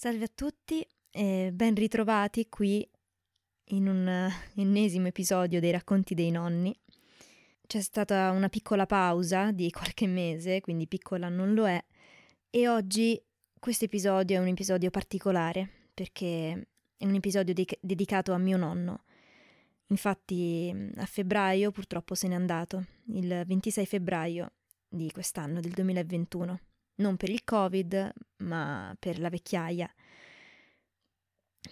Salve 0.00 0.26
a 0.26 0.30
tutti 0.32 0.86
e 1.10 1.50
ben 1.52 1.74
ritrovati 1.74 2.48
qui 2.48 2.88
in 3.70 3.88
un 3.88 4.30
ennesimo 4.54 5.08
episodio 5.08 5.58
dei 5.58 5.72
racconti 5.72 6.14
dei 6.14 6.30
nonni. 6.30 6.72
C'è 7.66 7.80
stata 7.80 8.30
una 8.30 8.48
piccola 8.48 8.86
pausa 8.86 9.50
di 9.50 9.68
qualche 9.72 10.06
mese, 10.06 10.60
quindi 10.60 10.86
piccola 10.86 11.28
non 11.28 11.52
lo 11.52 11.66
è, 11.66 11.84
e 12.48 12.68
oggi 12.68 13.20
questo 13.58 13.86
episodio 13.86 14.36
è 14.36 14.38
un 14.38 14.46
episodio 14.46 14.88
particolare 14.90 15.68
perché 15.92 16.68
è 16.96 17.04
un 17.04 17.14
episodio 17.16 17.52
de- 17.52 17.78
dedicato 17.80 18.30
a 18.32 18.38
mio 18.38 18.56
nonno. 18.56 19.02
Infatti 19.88 20.72
a 20.94 21.06
febbraio 21.06 21.72
purtroppo 21.72 22.14
se 22.14 22.28
n'è 22.28 22.36
andato, 22.36 22.86
il 23.06 23.42
26 23.44 23.84
febbraio 23.84 24.52
di 24.88 25.10
quest'anno, 25.10 25.58
del 25.58 25.72
2021 25.72 26.60
non 26.98 27.16
per 27.16 27.30
il 27.30 27.44
Covid, 27.44 28.12
ma 28.38 28.94
per 28.98 29.18
la 29.18 29.28
vecchiaia. 29.28 29.92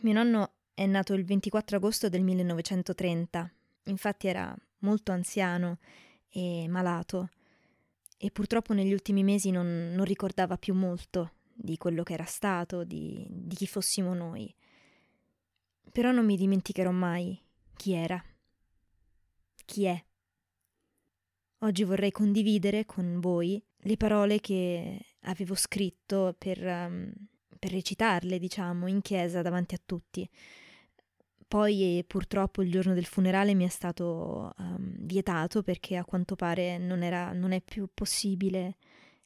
Mio 0.01 0.13
nonno 0.13 0.55
è 0.75 0.87
nato 0.87 1.15
il 1.15 1.25
24 1.25 1.77
agosto 1.77 2.09
del 2.09 2.23
1930, 2.23 3.51
infatti 3.85 4.27
era 4.27 4.55
molto 4.81 5.13
anziano 5.13 5.79
e 6.29 6.67
malato 6.69 7.31
e 8.19 8.31
purtroppo 8.31 8.73
negli 8.73 8.93
ultimi 8.93 9.23
mesi 9.23 9.51
non, 9.51 9.93
non 9.95 10.05
ricordava 10.05 10.57
più 10.57 10.75
molto 10.75 11.33
di 11.53 11.77
quello 11.77 12.03
che 12.03 12.15
era 12.15 12.25
stato, 12.25 12.85
di, 12.85 13.27
di 13.31 13.55
chi 13.55 13.67
fossimo 13.67 14.15
noi. 14.15 14.55
Però 15.93 16.11
non 16.13 16.25
mi 16.25 16.37
dimenticherò 16.37 16.91
mai 16.91 17.41
chi 17.77 17.93
era, 17.93 18.23
chi 19.65 19.85
è. 19.85 20.05
Oggi 21.61 21.85
vorrei 21.85 22.11
condividere 22.11 22.85
con 22.85 23.19
voi 23.21 23.63
le 23.79 23.97
parole 23.97 24.41
che 24.41 25.06
avevo 25.23 25.55
scritto 25.55 26.35
per, 26.39 26.63
um, 26.65 27.13
per 27.59 27.71
recitarle, 27.71 28.39
diciamo, 28.39 28.87
in 28.87 29.01
chiesa 29.03 29.43
davanti 29.43 29.75
a 29.75 29.81
tutti. 29.85 30.29
Poi 31.49 32.05
purtroppo 32.07 32.63
il 32.63 32.71
giorno 32.71 32.93
del 32.93 33.05
funerale 33.05 33.55
mi 33.55 33.65
è 33.65 33.69
stato 33.69 34.53
um, 34.59 34.97
vietato 34.99 35.63
perché 35.63 35.97
a 35.97 36.05
quanto 36.05 36.35
pare 36.35 36.77
non, 36.77 37.03
era, 37.03 37.33
non 37.33 37.53
è 37.53 37.61
più 37.61 37.89
possibile 37.93 38.77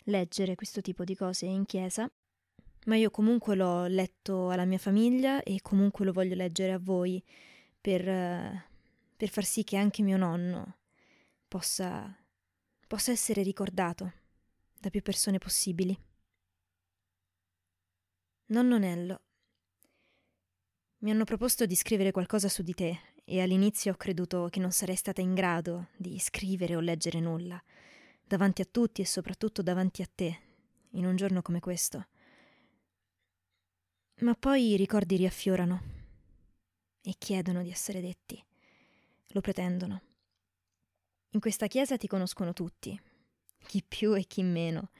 leggere 0.05 0.55
questo 0.55 0.83
tipo 0.83 1.05
di 1.05 1.15
cose 1.15 1.47
in 1.47 1.65
chiesa. 1.65 2.11
Ma 2.87 2.97
io 2.97 3.11
comunque 3.11 3.55
l'ho 3.55 3.87
letto 3.87 4.51
alla 4.51 4.65
mia 4.65 4.79
famiglia 4.79 5.43
e 5.43 5.61
comunque 5.63 6.05
lo 6.05 6.13
voglio 6.13 6.35
leggere 6.35 6.73
a 6.73 6.79
voi 6.79 7.23
per, 7.81 8.05
per 9.17 9.29
far 9.29 9.45
sì 9.45 9.65
che 9.65 9.77
anche 9.77 10.03
mio 10.03 10.17
nonno 10.17 10.77
possa, 11.49 12.15
possa 12.87 13.13
essere 13.13 13.43
ricordato 13.43 14.13
da 14.81 14.89
più 14.89 15.03
persone 15.03 15.37
possibili. 15.37 15.97
Nonno 18.47 18.79
Nello. 18.79 19.21
Mi 21.01 21.11
hanno 21.11 21.25
proposto 21.25 21.67
di 21.67 21.77
scrivere 21.77 22.13
qualcosa 22.13 22.49
su 22.49 22.63
di 22.63 22.73
te 22.73 22.99
e 23.25 23.43
all'inizio 23.43 23.93
ho 23.93 23.97
creduto 23.97 24.49
che 24.51 24.59
non 24.59 24.73
sarei 24.73 24.97
stata 24.97 25.21
in 25.21 25.35
grado 25.35 25.89
di 25.99 26.19
scrivere 26.19 26.77
o 26.77 26.81
leggere 26.81 27.21
nulla, 27.21 27.63
davanti 28.25 28.63
a 28.63 28.65
tutti 28.65 29.03
e 29.03 29.07
soprattutto 29.07 29.61
davanti 29.61 30.01
a 30.01 30.09
te, 30.13 30.41
in 30.93 31.05
un 31.05 31.15
giorno 31.15 31.43
come 31.43 31.61
questo. 31.61 32.07
Ma 34.21 34.35
poi 34.35 34.71
i 34.71 34.77
ricordi 34.77 35.17
riaffiorano 35.17 35.83
e 37.03 37.15
chiedono 37.19 37.63
di 37.63 37.71
essere 37.71 38.01
detti. 38.01 38.43
Lo 39.29 39.43
pretendono. 39.43 40.03
In 41.33 41.41
questa 41.41 41.67
chiesa 41.67 41.99
ti 41.99 42.07
conoscono 42.07 42.55
tutti, 42.55 42.99
chi 43.67 43.83
più 43.87 44.17
e 44.17 44.25
chi 44.25 44.43
meno, 44.43 44.91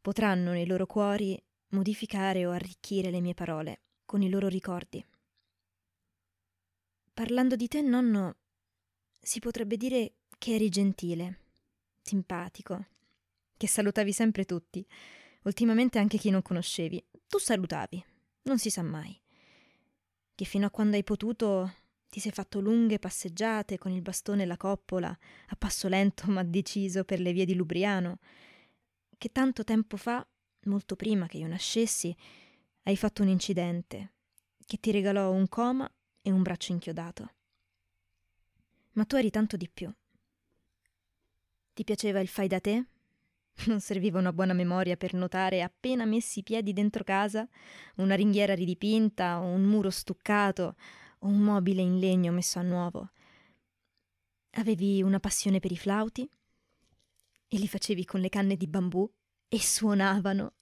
potranno 0.00 0.52
nei 0.52 0.66
loro 0.66 0.86
cuori 0.86 1.40
modificare 1.68 2.46
o 2.46 2.50
arricchire 2.50 3.10
le 3.10 3.20
mie 3.20 3.34
parole 3.34 3.80
con 4.04 4.22
i 4.22 4.28
loro 4.28 4.48
ricordi. 4.48 5.04
Parlando 7.12 7.56
di 7.56 7.68
te, 7.68 7.80
nonno, 7.80 8.36
si 9.20 9.38
potrebbe 9.38 9.76
dire 9.76 10.14
che 10.36 10.54
eri 10.54 10.68
gentile, 10.68 11.38
simpatico, 12.02 12.86
che 13.56 13.66
salutavi 13.66 14.12
sempre 14.12 14.44
tutti, 14.44 14.86
ultimamente 15.42 15.98
anche 15.98 16.18
chi 16.18 16.30
non 16.30 16.42
conoscevi. 16.42 17.04
Tu 17.28 17.38
salutavi, 17.38 18.04
non 18.42 18.58
si 18.58 18.70
sa 18.70 18.82
mai. 18.82 19.18
Che 20.34 20.44
fino 20.44 20.66
a 20.66 20.70
quando 20.70 20.96
hai 20.96 21.04
potuto 21.04 21.72
ti 22.14 22.20
sei 22.20 22.30
fatto 22.30 22.60
lunghe 22.60 23.00
passeggiate 23.00 23.76
con 23.76 23.90
il 23.90 24.00
bastone 24.00 24.44
e 24.44 24.46
la 24.46 24.56
coppola, 24.56 25.08
a 25.08 25.56
passo 25.56 25.88
lento 25.88 26.30
ma 26.30 26.44
deciso 26.44 27.02
per 27.02 27.18
le 27.18 27.32
vie 27.32 27.44
di 27.44 27.56
Lubriano, 27.56 28.20
che 29.18 29.32
tanto 29.32 29.64
tempo 29.64 29.96
fa, 29.96 30.24
molto 30.66 30.94
prima 30.94 31.26
che 31.26 31.38
io 31.38 31.48
nascessi, 31.48 32.16
hai 32.84 32.96
fatto 32.96 33.22
un 33.22 33.28
incidente 33.30 34.12
che 34.64 34.78
ti 34.78 34.92
regalò 34.92 35.32
un 35.32 35.48
coma 35.48 35.92
e 36.22 36.30
un 36.30 36.42
braccio 36.42 36.70
inchiodato. 36.70 37.32
Ma 38.92 39.04
tu 39.06 39.16
eri 39.16 39.30
tanto 39.30 39.56
di 39.56 39.68
più. 39.68 39.92
Ti 41.72 41.82
piaceva 41.82 42.20
il 42.20 42.28
fai 42.28 42.46
da 42.46 42.60
te? 42.60 42.84
Non 43.66 43.80
serviva 43.80 44.20
una 44.20 44.32
buona 44.32 44.52
memoria 44.52 44.96
per 44.96 45.14
notare, 45.14 45.62
appena 45.62 46.04
messi 46.04 46.38
i 46.38 46.42
piedi 46.44 46.72
dentro 46.72 47.02
casa, 47.02 47.48
una 47.96 48.14
ringhiera 48.14 48.54
ridipinta, 48.54 49.38
un 49.38 49.62
muro 49.64 49.90
stuccato, 49.90 50.76
o 51.24 51.28
un 51.28 51.38
mobile 51.38 51.82
in 51.82 51.98
legno 51.98 52.32
messo 52.32 52.58
a 52.58 52.62
nuovo. 52.62 53.10
Avevi 54.52 55.02
una 55.02 55.20
passione 55.20 55.58
per 55.58 55.72
i 55.72 55.76
flauti 55.76 56.28
e 57.48 57.58
li 57.58 57.66
facevi 57.66 58.04
con 58.04 58.20
le 58.20 58.28
canne 58.28 58.56
di 58.56 58.66
bambù 58.66 59.10
e 59.48 59.60
suonavano. 59.60 60.54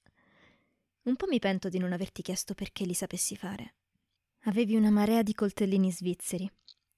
Un 1.03 1.17
po' 1.17 1.27
mi 1.27 1.39
pento 1.41 1.69
di 1.69 1.79
non 1.79 1.93
averti 1.93 2.23
chiesto 2.23 2.55
perché 2.55 2.85
li 2.85 2.95
sapessi 2.95 3.37
fare. 3.37 3.75
Avevi 4.45 4.77
una 4.77 4.91
marea 4.91 5.23
di 5.23 5.35
coltellini 5.35 5.91
svizzeri. 5.91 6.51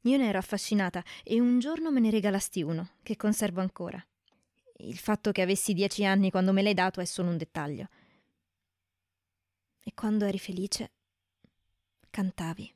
Io 0.03 0.17
ne 0.19 0.29
ero 0.29 0.39
affascinata 0.39 1.03
e 1.23 1.41
un 1.41 1.59
giorno 1.59 1.91
me 1.91 2.01
ne 2.01 2.11
regalasti 2.11 2.63
uno, 2.63 2.97
che 3.03 3.17
conservo 3.17 3.61
ancora. 3.61 4.05
Il 4.79 4.99
fatto 4.99 5.33
che 5.33 5.41
avessi 5.41 5.73
dieci 5.73 6.05
anni 6.05 6.31
quando 6.31 6.53
me 6.53 6.63
l'hai 6.63 6.75
dato 6.75 7.01
è 7.01 7.05
solo 7.07 7.31
un 7.31 7.39
dettaglio. 7.39 7.89
E 9.81 9.93
quando 9.95 10.27
eri 10.27 10.39
felice, 10.39 10.93
cantavi. 12.11 12.75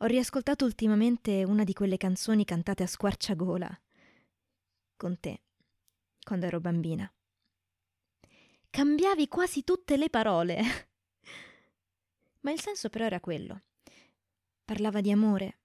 Ho 0.00 0.06
riascoltato 0.06 0.64
ultimamente 0.64 1.42
una 1.42 1.64
di 1.64 1.72
quelle 1.72 1.96
canzoni 1.96 2.44
cantate 2.44 2.84
a 2.84 2.86
squarciagola 2.86 3.80
con 4.94 5.18
te, 5.18 5.42
quando 6.22 6.46
ero 6.46 6.60
bambina. 6.60 7.12
Cambiavi 8.70 9.26
quasi 9.26 9.64
tutte 9.64 9.96
le 9.96 10.08
parole. 10.08 10.60
Ma 12.42 12.52
il 12.52 12.60
senso 12.60 12.88
però 12.90 13.06
era 13.06 13.18
quello. 13.18 13.62
Parlava 14.64 15.00
di 15.00 15.10
amore, 15.10 15.58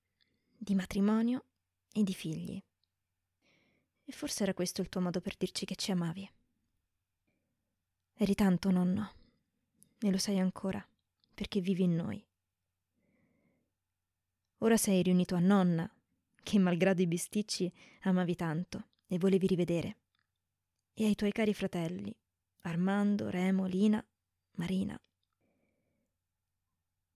di 0.57 0.73
matrimonio 0.73 1.45
e 1.91 2.01
di 2.01 2.13
figli. 2.15 2.59
E 4.05 4.11
forse 4.11 4.41
era 4.41 4.55
questo 4.55 4.81
il 4.81 4.89
tuo 4.89 5.01
modo 5.01 5.21
per 5.21 5.35
dirci 5.37 5.65
che 5.65 5.75
ci 5.75 5.91
amavi. 5.91 6.27
Eri 8.15 8.33
tanto 8.33 8.71
nonno, 8.71 9.13
e 9.99 10.09
lo 10.09 10.17
sai 10.17 10.39
ancora, 10.39 10.83
perché 11.35 11.61
vivi 11.61 11.83
in 11.83 11.95
noi. 11.95 12.25
Ora 14.63 14.77
sei 14.77 15.01
riunito 15.01 15.35
a 15.35 15.39
nonna, 15.39 15.89
che 16.41 16.57
malgrado 16.57 17.01
i 17.01 17.07
bisticci 17.07 17.69
amavi 18.03 18.33
tanto 18.33 18.91
e 19.07 19.17
volevi 19.17 19.45
rivedere, 19.45 19.97
e 20.93 21.03
ai 21.03 21.15
tuoi 21.15 21.33
cari 21.33 21.53
fratelli, 21.53 22.15
Armando, 22.61 23.29
Remo, 23.29 23.65
Lina, 23.65 24.01
Marina. 24.51 24.97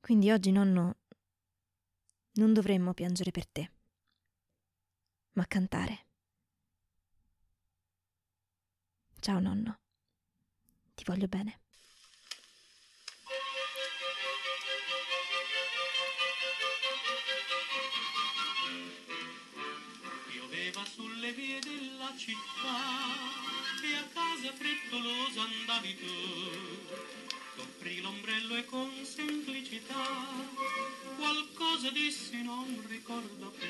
Quindi 0.02 0.30
oggi, 0.30 0.52
nonno, 0.52 0.98
non 2.34 2.52
dovremmo 2.52 2.94
piangere 2.94 3.32
per 3.32 3.48
te, 3.48 3.72
ma 5.32 5.46
cantare. 5.48 6.06
Ciao 9.22 9.40
nonno, 9.40 9.80
ti 10.96 11.06
voglio 11.06 11.28
bene. 11.30 11.62
Sulle 20.98 21.32
vie 21.32 21.60
della 21.60 22.12
città 22.18 22.80
e 23.84 23.96
a 23.96 24.06
casa 24.12 24.52
frettolosa 24.52 25.44
andavi 25.44 25.96
tu. 25.96 26.08
T'offrì 27.56 28.02
l'ombrello 28.02 28.56
e 28.56 28.66
con 28.66 28.90
semplicità 29.04 30.06
qualcosa 31.16 31.92
dissi 31.92 32.42
non 32.42 32.84
ricordo 32.88 33.52
più. 33.52 33.68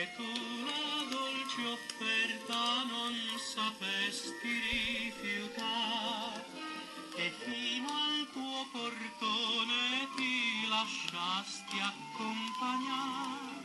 E 0.00 0.08
tu 0.16 0.26
la 0.66 1.04
dolce 1.08 1.62
offerta 1.78 2.82
non 2.90 3.14
sapesti 3.38 4.50
rifiutare 5.12 6.44
e 7.14 7.32
fino 7.44 7.88
al 7.88 8.28
tuo 8.32 8.66
portone 8.72 10.08
ti 10.16 10.66
lasciasti 10.68 11.78
accompagnare 11.78 13.63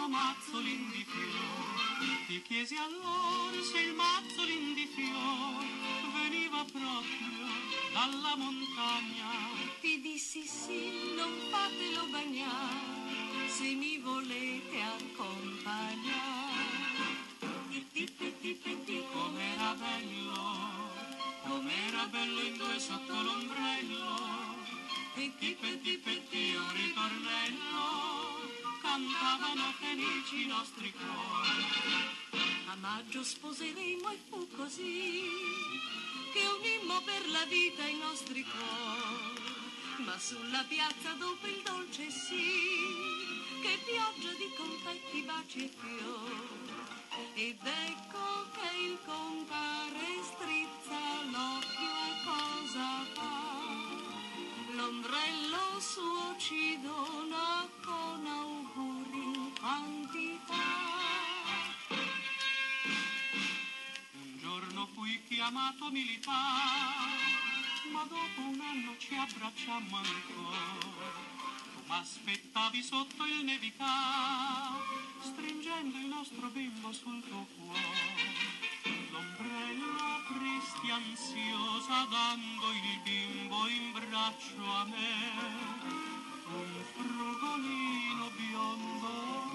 delicato 0.00 0.08
mazzolin 0.08 0.90
di 0.90 1.04
fior. 1.04 2.26
Ti 2.26 2.42
chiesi 2.42 2.76
allora 2.76 3.62
se 3.62 3.80
il 3.80 3.94
mazzolin 3.94 4.74
di 4.74 4.86
fior 4.94 5.64
veniva 6.14 6.64
proprio 6.64 7.44
dalla 7.92 8.36
montagna. 8.36 9.28
Ti 9.80 10.00
dissi 10.00 10.46
sì, 10.46 11.14
non 11.16 11.32
fatelo 11.50 12.06
bagnare, 12.10 13.48
se 13.48 13.74
mi 13.74 13.98
volete 13.98 14.80
accompagnare. 14.80 15.98
Titti, 17.68 18.04
titti, 18.16 18.58
titti, 18.60 19.04
com'era 19.12 19.74
bello, 19.74 20.56
com'era 21.42 22.06
bello 22.06 22.40
in 22.40 22.56
due 22.56 22.78
sotto 22.78 23.12
l'ombrello. 23.12 24.48
Titti, 25.14 25.56
petti, 25.60 25.98
petti, 25.98 26.54
un 26.54 26.72
ritornello, 26.72 28.09
cantavano 28.90 29.72
felici 29.78 30.42
i 30.42 30.46
nostri 30.46 30.92
cuori. 30.92 31.64
A 32.66 32.74
maggio 32.80 33.22
sposeremo 33.22 34.10
e 34.10 34.18
fu 34.28 34.48
così 34.56 35.22
che 36.32 36.42
unimmo 36.58 37.00
per 37.02 37.28
la 37.28 37.44
vita 37.44 37.86
i 37.86 37.96
nostri 37.98 38.42
cuori. 38.42 40.04
Ma 40.04 40.18
sulla 40.18 40.64
piazza 40.66 41.12
dopo 41.12 41.46
il 41.46 41.62
dolce 41.62 42.10
sì, 42.10 42.50
che 43.62 43.78
pioggia 43.86 44.32
di 44.42 44.50
confetti, 44.56 45.22
baci 45.22 45.64
e 45.66 45.70
fiori. 45.78 46.58
Ed 47.34 47.60
ecco 47.62 48.26
che 48.56 48.76
il 48.76 48.98
compare 49.04 50.08
strizza 50.32 51.00
l'occhio 51.30 51.94
e 52.08 52.14
cosa 52.24 52.88
fa? 53.14 53.30
L'ombrello 54.74 55.78
suo 55.78 56.34
ci 56.38 56.80
dona 56.82 57.29
chiamato 65.50 65.90
militare, 65.90 67.10
ma 67.90 68.04
dopo 68.04 68.40
un 68.40 68.60
anno 68.60 68.94
ci 68.98 69.16
abbracciammo 69.16 69.96
ancora. 69.96 70.78
Tu 71.74 71.86
m'aspettavi 71.86 72.80
sotto 72.80 73.24
il 73.24 73.42
nevicà, 73.44 74.78
stringendo 75.20 75.98
il 75.98 76.06
nostro 76.06 76.46
bimbo 76.50 76.92
sul 76.92 77.20
tuo 77.26 77.48
cuore. 77.56 77.80
L'ombrello 79.10 79.96
apristi 80.22 80.88
ansiosa 80.88 82.06
dando 82.08 82.70
il 82.70 83.00
bimbo 83.02 83.66
in 83.66 83.90
braccio 83.90 84.64
a 84.64 84.84
me. 84.84 85.78
Un 86.46 86.84
frugolino 86.94 88.30
biondo 88.36 89.49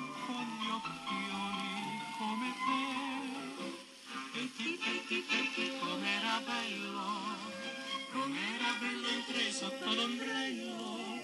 in 8.83 9.24
tre 9.27 9.51
sotto 9.51 9.94
l'ombrello. 9.94 11.22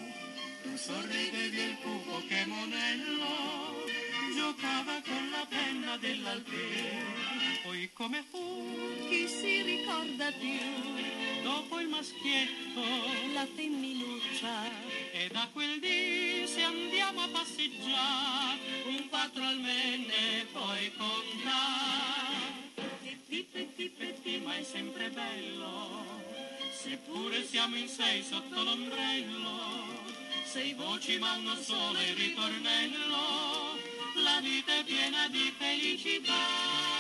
Tu 0.64 0.78
sorridevi 0.78 1.60
il 1.60 1.78
pupo 1.82 2.22
che 2.28 2.46
monello 2.46 3.86
giocava 4.36 5.02
con 5.02 5.30
la 5.32 5.46
penna 5.50 5.98
dell'albero. 5.98 7.20
Poi 7.64 7.90
come 7.94 8.24
fu, 8.30 9.08
Chi 9.10 9.28
si 9.28 9.62
ricorda 9.62 10.32
più 10.32 11.44
dopo 11.44 11.80
il 11.80 11.88
maschietto, 11.88 12.82
la 13.34 13.46
femminuccia? 13.46 14.92
e 15.12 15.28
da 15.32 15.48
quel 15.52 15.80
dì 15.80 16.48
se 16.48 16.64
andiamo 16.64 17.22
a 17.22 17.28
passeggiare, 17.28 18.60
un 18.86 19.08
quattro 19.10 19.44
almeno 19.44 20.08
e 20.08 20.46
poi 20.52 20.92
contare. 20.98 22.40
Petti, 22.74 23.48
petti, 23.52 23.90
petti, 23.90 24.42
ma 24.44 24.56
è 24.56 24.64
sempre 24.64 25.10
bello, 25.10 26.22
seppure 26.82 27.46
siamo 27.46 27.76
in 27.76 27.88
sei 27.88 28.24
sotto 28.24 28.64
l'ombrello, 28.64 29.60
sei 30.44 30.74
voci 30.74 31.20
ma 31.20 31.34
uno 31.34 31.56
solo 31.56 32.00
il 32.00 32.16
ritornello, 32.16 33.78
la 34.24 34.40
vita 34.42 34.74
è 34.74 34.84
piena 34.84 35.28
di 35.28 35.54
felicità. 35.56 36.91